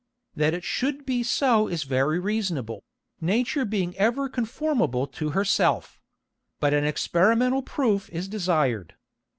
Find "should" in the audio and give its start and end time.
0.63-1.05